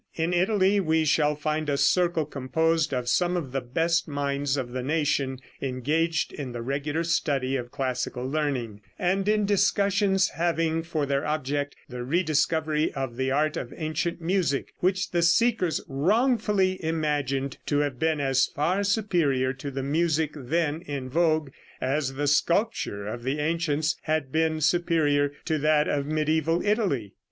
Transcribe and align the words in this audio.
In 0.15 0.33
Italy 0.33 0.79
we 0.79 1.05
shall 1.05 1.35
find 1.35 1.69
a 1.69 1.77
circle 1.77 2.25
composed 2.25 2.91
of 2.91 3.07
some 3.07 3.37
of 3.37 3.51
the 3.51 3.61
best 3.61 4.07
minds 4.07 4.57
of 4.57 4.71
the 4.71 4.81
nation 4.81 5.37
engaged 5.61 6.33
in 6.33 6.53
the 6.53 6.63
regular 6.63 7.03
study 7.03 7.55
of 7.55 7.69
classical 7.69 8.27
learning, 8.27 8.81
and 8.97 9.29
in 9.29 9.45
discussions 9.45 10.29
having 10.29 10.81
for 10.81 11.05
their 11.05 11.23
object 11.23 11.75
the 11.87 12.01
re 12.03 12.23
discovery 12.23 12.91
of 12.93 13.15
the 13.15 13.29
art 13.29 13.55
of 13.57 13.71
ancient 13.77 14.19
music, 14.19 14.73
which 14.79 15.11
the 15.11 15.21
seekers 15.21 15.81
wrongfully 15.87 16.83
imagined 16.83 17.59
to 17.67 17.77
have 17.81 17.99
been 17.99 18.19
as 18.19 18.47
far 18.47 18.83
superior 18.83 19.53
to 19.53 19.69
the 19.69 19.83
music 19.83 20.31
then 20.35 20.81
in 20.87 21.11
vogue 21.11 21.51
as 21.79 22.15
the 22.15 22.25
sculpture 22.25 23.05
of 23.05 23.21
the 23.21 23.37
ancients 23.37 23.97
had 24.01 24.31
been 24.31 24.61
superior 24.61 25.31
to 25.45 25.59
that 25.59 25.87
of 25.87 26.07
mediæval 26.07 26.65
Italy. 26.65 27.13